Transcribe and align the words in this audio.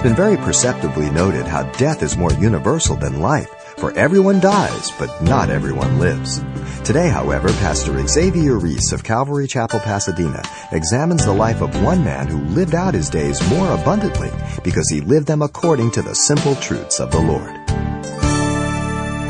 It's 0.00 0.08
been 0.08 0.16
very 0.16 0.38
perceptibly 0.38 1.10
noted 1.10 1.44
how 1.44 1.64
death 1.72 2.02
is 2.02 2.16
more 2.16 2.32
universal 2.32 2.96
than 2.96 3.20
life, 3.20 3.50
for 3.76 3.92
everyone 3.98 4.40
dies, 4.40 4.90
but 4.92 5.22
not 5.22 5.50
everyone 5.50 5.98
lives. 5.98 6.42
Today, 6.84 7.10
however, 7.10 7.48
Pastor 7.60 8.06
Xavier 8.06 8.56
Reese 8.56 8.92
of 8.92 9.04
Calvary 9.04 9.46
Chapel, 9.46 9.78
Pasadena, 9.80 10.42
examines 10.72 11.26
the 11.26 11.34
life 11.34 11.60
of 11.60 11.82
one 11.82 12.02
man 12.02 12.28
who 12.28 12.40
lived 12.46 12.74
out 12.74 12.94
his 12.94 13.10
days 13.10 13.46
more 13.50 13.74
abundantly 13.74 14.30
because 14.64 14.88
he 14.88 15.02
lived 15.02 15.26
them 15.26 15.42
according 15.42 15.90
to 15.90 16.00
the 16.00 16.14
simple 16.14 16.54
truths 16.54 16.98
of 16.98 17.10
the 17.10 17.20
Lord. 17.20 17.54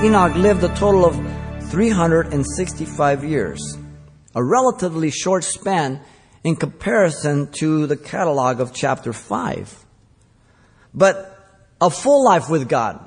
Enoch 0.05 0.37
lived 0.37 0.63
a 0.63 0.73
total 0.77 1.05
of 1.05 1.17
365 1.69 3.25
years, 3.25 3.77
a 4.37 4.45
relatively 4.45 5.11
short 5.11 5.43
span 5.43 6.01
in 6.45 6.55
comparison 6.55 7.51
to 7.55 7.89
the 7.89 7.97
catalog 7.97 8.61
of 8.61 8.73
chapter 8.73 9.13
5. 9.13 9.87
But 10.95 11.39
a 11.81 11.91
full 11.91 12.25
life 12.25 12.49
with 12.49 12.69
God, 12.69 13.07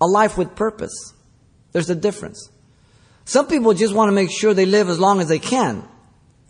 a 0.00 0.06
life 0.06 0.38
with 0.38 0.54
purpose, 0.54 1.14
there's 1.72 1.90
a 1.90 1.94
difference. 1.94 2.50
Some 3.24 3.48
people 3.48 3.74
just 3.74 3.94
want 3.94 4.08
to 4.08 4.12
make 4.12 4.30
sure 4.30 4.54
they 4.54 4.66
live 4.66 4.88
as 4.88 5.00
long 5.00 5.20
as 5.20 5.28
they 5.28 5.38
can, 5.38 5.86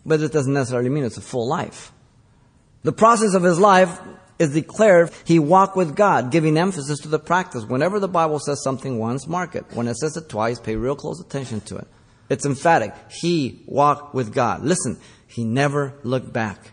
but 0.04 0.20
it 0.20 0.32
doesn't 0.32 0.52
necessarily 0.52 0.90
mean 0.90 1.04
it's 1.04 1.16
a 1.16 1.22
full 1.22 1.48
life. 1.48 1.92
The 2.82 2.92
process 2.92 3.34
of 3.34 3.42
his 3.42 3.58
life 3.58 3.98
is 4.38 4.52
declared 4.52 5.10
he 5.24 5.38
walked 5.38 5.76
with 5.76 5.96
God, 5.96 6.30
giving 6.30 6.56
emphasis 6.56 7.00
to 7.00 7.08
the 7.08 7.18
practice. 7.18 7.64
Whenever 7.64 7.98
the 7.98 8.08
Bible 8.08 8.38
says 8.38 8.62
something 8.62 8.98
once, 8.98 9.26
mark 9.26 9.54
it. 9.54 9.64
When 9.72 9.88
it 9.88 9.96
says 9.96 10.16
it 10.16 10.28
twice, 10.28 10.60
pay 10.60 10.76
real 10.76 10.94
close 10.94 11.20
attention 11.20 11.62
to 11.62 11.76
it. 11.76 11.88
It's 12.28 12.44
emphatic. 12.44 12.92
He 13.10 13.62
walked 13.66 14.14
with 14.14 14.34
God. 14.34 14.62
Listen, 14.62 14.98
he 15.26 15.44
never 15.44 15.94
looked 16.02 16.32
back. 16.32 16.72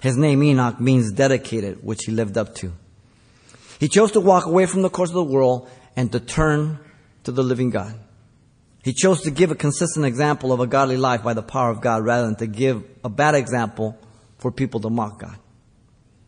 His 0.00 0.16
name 0.16 0.42
Enoch 0.42 0.80
means 0.80 1.12
dedicated, 1.12 1.84
which 1.84 2.04
he 2.06 2.12
lived 2.12 2.38
up 2.38 2.54
to. 2.56 2.72
He 3.80 3.88
chose 3.88 4.12
to 4.12 4.20
walk 4.20 4.44
away 4.44 4.66
from 4.66 4.82
the 4.82 4.90
course 4.90 5.08
of 5.08 5.14
the 5.14 5.24
world 5.24 5.68
and 5.96 6.12
to 6.12 6.20
turn 6.20 6.78
to 7.24 7.32
the 7.32 7.42
living 7.42 7.70
God. 7.70 7.98
He 8.84 8.92
chose 8.92 9.22
to 9.22 9.30
give 9.30 9.50
a 9.50 9.54
consistent 9.54 10.04
example 10.04 10.52
of 10.52 10.60
a 10.60 10.66
godly 10.66 10.98
life 10.98 11.22
by 11.22 11.32
the 11.32 11.42
power 11.42 11.70
of 11.70 11.80
God 11.80 12.04
rather 12.04 12.26
than 12.26 12.36
to 12.36 12.46
give 12.46 12.84
a 13.02 13.08
bad 13.08 13.34
example 13.34 13.98
for 14.38 14.52
people 14.52 14.80
to 14.80 14.90
mock 14.90 15.20
God. 15.20 15.38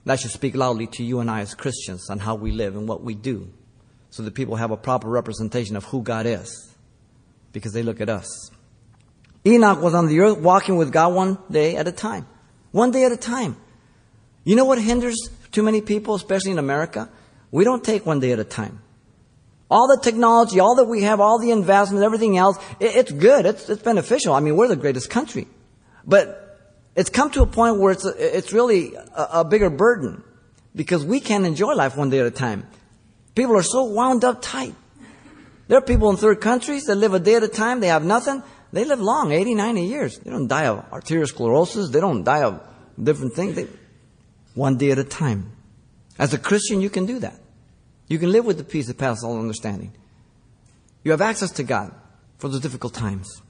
That 0.07 0.19
should 0.19 0.31
speak 0.31 0.57
loudly 0.57 0.87
to 0.89 1.05
you 1.05 1.21
and 1.21 1.31
I 1.31 1.41
as 1.41 1.55
Christians 1.55 2.09
on 2.11 2.19
how 2.19 2.35
we 2.35 2.51
live 2.51 2.75
and 2.75 2.89
what 2.89 3.03
we 3.03 3.15
do 3.15 3.53
so 4.11 4.23
that 4.23 4.35
people 4.35 4.57
have 4.57 4.71
a 4.71 4.77
proper 4.77 5.09
representation 5.09 5.77
of 5.77 5.85
who 5.85 6.03
God 6.03 6.27
is 6.27 6.75
because 7.53 7.73
they 7.73 7.83
look 7.83 8.01
at 8.01 8.09
us. 8.09 8.51
Enoch 9.47 9.81
was 9.81 9.95
on 9.95 10.07
the 10.07 10.21
earth 10.21 10.39
walking 10.39 10.77
with 10.77 10.91
God 10.91 11.15
one 11.15 11.39
day 11.51 11.77
at 11.77 11.87
a 11.87 11.93
time. 11.93 12.27
One 12.71 12.91
day 12.91 13.05
at 13.05 13.13
a 13.13 13.17
time. 13.17 13.57
You 14.45 14.57
know 14.57 14.65
what 14.65 14.81
hinders 14.81 15.17
too 15.51 15.63
many 15.63 15.81
people, 15.81 16.15
especially 16.15 16.53
in 16.53 16.59
America? 16.59 17.11
We 17.53 17.63
don't 17.63 17.85
take 17.85 18.05
one 18.05 18.19
day 18.19 18.33
at 18.33 18.41
a 18.41 18.45
time. 18.45 18.81
All 19.71 19.87
the 19.87 20.03
technology, 20.03 20.59
all 20.59 20.75
that 20.77 20.87
we 20.87 21.03
have, 21.03 21.21
all 21.21 21.39
the 21.39 21.51
investment, 21.51 22.05
everything 22.05 22.37
else, 22.37 22.59
it, 22.81 22.97
it's 22.97 23.13
good. 23.13 23.47
It's, 23.47 23.69
it's 23.69 23.83
beneficial. 23.83 24.35
I 24.35 24.41
mean, 24.41 24.57
we're 24.57 24.69
the 24.69 24.77
greatest 24.77 25.09
country. 25.09 25.47
But 26.05 26.59
it's 26.97 27.11
come 27.11 27.31
to 27.31 27.43
a 27.43 27.47
point 27.47 27.79
where 27.79 27.93
it's, 27.93 28.05
it's 28.05 28.53
really 28.53 28.95
a, 28.95 29.29
a 29.33 29.45
bigger 29.45 29.71
burden 29.71 30.25
because 30.75 31.05
we 31.05 31.21
can't 31.21 31.47
enjoy 31.47 31.75
life 31.75 31.97
one 31.97 32.11
day 32.11 32.19
at 32.19 32.27
a 32.27 32.31
time. 32.31 32.67
People 33.35 33.57
are 33.57 33.63
so 33.63 33.85
wound 33.85 34.25
up 34.25 34.43
tight. 34.43 34.75
There 35.69 35.79
are 35.79 35.83
people 35.83 36.11
in 36.11 36.17
third 36.17 36.41
countries 36.41 36.85
that 36.85 36.97
live 36.97 37.15
a 37.15 37.21
day 37.21 37.37
at 37.37 37.43
a 37.43 37.49
time. 37.49 37.81
They 37.81 37.87
have 37.87 38.05
nothing. 38.05 38.43
They 38.73 38.85
live 38.85 39.01
long, 39.01 39.33
80, 39.33 39.55
90 39.55 39.83
years. 39.85 40.19
They 40.19 40.31
don't 40.31 40.49
die 40.49 40.67
of 40.67 40.91
arteriosclerosis. 40.91 41.93
They 41.93 42.01
don't 42.01 42.25
die 42.25 42.43
of 42.43 42.61
different 43.03 43.35
things. 43.35 43.55
They, 43.55 43.69
one 44.55 44.77
day 44.77 44.91
at 44.91 44.99
a 44.99 45.05
time. 45.05 45.53
As 46.19 46.35
a 46.35 46.39
Christian, 46.39 46.81
you 46.81 46.91
can 46.91 47.07
do 47.07 47.19
that. 47.21 47.39
You 48.13 48.19
can 48.19 48.31
live 48.31 48.45
with 48.45 48.59
the 48.59 48.65
peace 48.65 48.89
that 48.89 48.99
passes 48.99 49.25
all 49.25 49.41
understanding. 49.41 49.91
You 51.03 51.13
have 51.13 51.23
access 51.23 51.51
to 51.53 51.63
God 51.63 51.95
for 52.37 52.51
those 52.51 52.61
difficult 52.61 52.93
times. 52.93 53.41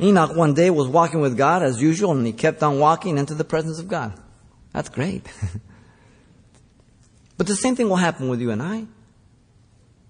Enoch 0.00 0.36
one 0.36 0.54
day 0.54 0.70
was 0.70 0.86
walking 0.86 1.20
with 1.20 1.36
God 1.36 1.64
as 1.64 1.82
usual, 1.82 2.12
and 2.12 2.24
he 2.24 2.32
kept 2.32 2.62
on 2.62 2.78
walking 2.78 3.18
into 3.18 3.34
the 3.34 3.42
presence 3.42 3.80
of 3.80 3.88
God. 3.88 4.14
That's 4.72 4.88
great. 4.88 5.26
but 7.36 7.48
the 7.48 7.56
same 7.56 7.74
thing 7.74 7.88
will 7.88 7.96
happen 7.96 8.28
with 8.28 8.40
you 8.40 8.52
and 8.52 8.62
I. 8.62 8.86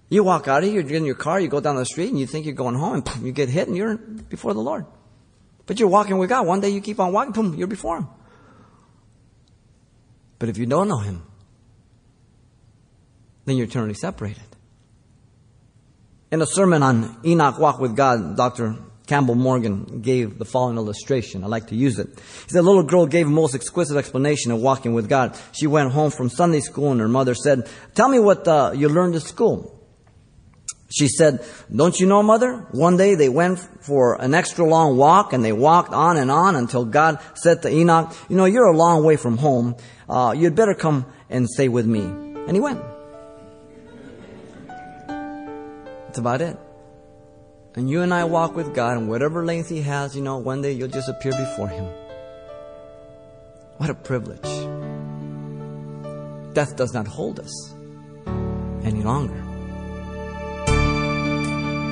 You 0.09 0.23
walk 0.23 0.47
out 0.47 0.61
of 0.63 0.69
here, 0.69 0.79
you 0.79 0.83
get 0.83 0.97
in 0.97 1.05
your 1.05 1.15
car, 1.15 1.39
you 1.39 1.47
go 1.47 1.59
down 1.59 1.77
the 1.77 1.85
street, 1.85 2.09
and 2.09 2.19
you 2.19 2.27
think 2.27 2.45
you're 2.45 2.53
going 2.53 2.75
home, 2.75 2.93
and 2.93 3.03
boom, 3.03 3.25
you 3.25 3.31
get 3.31 3.49
hit, 3.49 3.67
and 3.67 3.75
you're 3.75 3.97
before 3.97 4.53
the 4.53 4.61
Lord. 4.61 4.85
But 5.65 5.79
you're 5.79 5.89
walking 5.89 6.19
with 6.19 6.29
God. 6.29 6.45
One 6.45 6.59
day 6.59 6.69
you 6.69 6.79
keep 6.79 6.99
on 6.99 7.11
walking, 7.11 7.33
boom, 7.33 7.55
you're 7.55 7.65
before 7.65 7.97
Him. 7.97 8.07
But 10.37 10.49
if 10.49 10.59
you 10.59 10.67
don't 10.67 10.87
know 10.87 10.99
Him, 10.99 11.26
then 13.47 13.55
you're 13.55 13.65
eternally 13.65 13.93
separated. 13.93 14.43
In 16.31 16.41
a 16.41 16.45
sermon 16.45 16.83
on 16.83 17.17
Enoch 17.25 17.57
Walk 17.57 17.79
with 17.79 17.95
God, 17.95 18.35
Dr. 18.35 18.75
Campbell 19.07 19.35
Morgan 19.35 20.01
gave 20.01 20.37
the 20.37 20.43
following 20.43 20.75
illustration. 20.75 21.45
I 21.45 21.47
like 21.47 21.67
to 21.67 21.75
use 21.75 21.97
it. 21.97 22.09
He 22.09 22.49
said, 22.49 22.59
a 22.59 22.61
little 22.61 22.83
girl 22.83 23.05
gave 23.05 23.27
a 23.27 23.29
most 23.29 23.55
exquisite 23.55 23.95
explanation 23.95 24.51
of 24.51 24.59
walking 24.59 24.93
with 24.93 25.07
God. 25.07 25.39
She 25.53 25.65
went 25.65 25.93
home 25.93 26.11
from 26.11 26.27
Sunday 26.29 26.59
school 26.59 26.91
and 26.91 26.99
her 26.99 27.07
mother 27.07 27.33
said, 27.33 27.69
tell 27.95 28.09
me 28.09 28.19
what 28.19 28.45
uh, 28.49 28.73
you 28.75 28.89
learned 28.89 29.15
at 29.15 29.21
school. 29.21 29.73
She 30.89 31.07
said, 31.07 31.45
don't 31.73 31.97
you 31.97 32.05
know, 32.05 32.21
mother? 32.23 32.67
One 32.71 32.97
day 32.97 33.15
they 33.15 33.29
went 33.29 33.59
for 33.59 34.21
an 34.21 34.33
extra 34.33 34.65
long 34.65 34.97
walk 34.97 35.31
and 35.31 35.43
they 35.43 35.53
walked 35.53 35.93
on 35.93 36.17
and 36.17 36.29
on 36.29 36.57
until 36.57 36.83
God 36.83 37.19
said 37.35 37.61
to 37.61 37.69
Enoch, 37.69 38.13
you 38.27 38.35
know, 38.35 38.45
you're 38.45 38.67
a 38.67 38.75
long 38.75 39.05
way 39.05 39.15
from 39.15 39.37
home. 39.37 39.77
Uh, 40.09 40.35
you'd 40.37 40.55
better 40.55 40.73
come 40.73 41.05
and 41.29 41.47
stay 41.47 41.69
with 41.69 41.85
me. 41.85 42.01
And 42.01 42.51
he 42.51 42.59
went. 42.59 42.96
That's 46.17 46.25
about 46.25 46.41
it. 46.41 46.57
And 47.75 47.87
you 47.87 48.01
and 48.01 48.11
I 48.11 48.23
walk 48.23 48.55
with 48.55 48.73
God, 48.73 48.97
and 48.97 49.07
whatever 49.07 49.45
length 49.45 49.69
He 49.69 49.83
has, 49.83 50.15
you 50.15 50.23
know, 50.23 50.37
one 50.37 50.63
day 50.63 50.71
you'll 50.71 50.87
just 50.87 51.09
appear 51.09 51.31
before 51.31 51.67
Him. 51.67 51.85
What 53.77 53.91
a 53.91 53.93
privilege. 53.93 54.41
Death 56.55 56.75
does 56.75 56.91
not 56.91 57.07
hold 57.07 57.39
us 57.39 57.75
any 58.83 59.03
longer. 59.03 59.35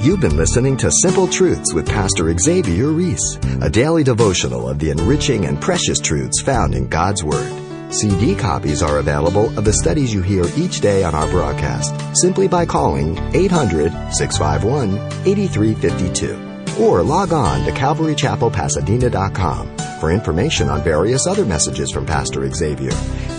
You've 0.04 0.22
been 0.22 0.38
listening 0.38 0.76
to 0.78 0.90
Simple 1.04 1.28
Truths 1.28 1.76
with 1.76 1.86
Pastor 1.86 2.36
Xavier 2.36 2.88
Reese, 2.88 3.38
a 3.62 3.70
daily 3.70 4.04
devotional 4.04 4.68
of 4.68 4.80
the 4.80 4.90
enriching 4.90 5.46
and 5.46 5.62
precious 5.62 6.00
truths 6.00 6.42
found 6.42 6.74
in 6.74 6.88
God's 6.88 7.24
Word. 7.24 7.65
CD 7.90 8.36
copies 8.36 8.82
are 8.82 9.00
available 9.00 9.48
of 9.58 9.66
the 9.66 9.74
studies 9.74 10.14
you 10.14 10.22
hear 10.22 10.46
each 10.58 10.82
day 10.82 11.04
on 11.04 11.16
our 11.16 11.28
broadcast 11.30 11.94
simply 12.18 12.48
by 12.48 12.66
calling 12.66 13.18
800 13.36 13.92
651 14.14 14.98
8352 15.28 16.82
or 16.82 17.04
log 17.04 17.32
on 17.32 17.64
to 17.66 17.72
CalvaryChapelPasadena.com 17.72 19.78
for 20.00 20.12
information 20.12 20.70
on 20.70 20.84
various 20.84 21.26
other 21.26 21.46
messages 21.46 21.90
from 21.92 22.06
Pastor 22.06 22.50
Xavier. 22.52 22.92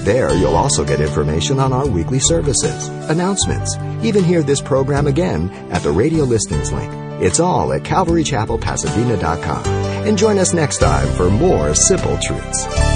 There, 0.04 0.34
you'll 0.34 0.56
also 0.56 0.84
get 0.84 1.00
information 1.00 1.58
on 1.58 1.72
our 1.72 1.86
weekly 1.86 2.20
services, 2.20 2.88
announcements, 3.10 3.76
even 4.02 4.24
hear 4.24 4.42
this 4.42 4.60
program 4.60 5.06
again 5.06 5.50
at 5.70 5.82
the 5.82 5.90
radio 5.90 6.24
listings 6.24 6.72
link. 6.72 6.92
It's 7.20 7.40
all 7.40 7.72
at 7.72 7.82
CalvaryChapelPasadena.com. 7.82 9.66
And 10.06 10.16
join 10.16 10.38
us 10.38 10.54
next 10.54 10.78
time 10.78 11.08
for 11.14 11.28
more 11.30 11.74
simple 11.74 12.16
truths. 12.18 12.95